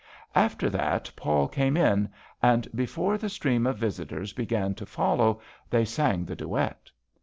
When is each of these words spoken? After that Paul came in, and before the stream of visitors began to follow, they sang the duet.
After 0.33 0.67
that 0.71 1.11
Paul 1.15 1.47
came 1.47 1.77
in, 1.77 2.09
and 2.41 2.67
before 2.73 3.19
the 3.19 3.29
stream 3.29 3.67
of 3.67 3.77
visitors 3.77 4.33
began 4.33 4.73
to 4.73 4.85
follow, 4.87 5.41
they 5.69 5.85
sang 5.85 6.25
the 6.25 6.35
duet. 6.35 6.89